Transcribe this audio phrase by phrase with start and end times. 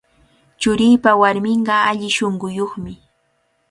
[0.61, 2.93] Churiipa warminqa alli shunquyuqmi.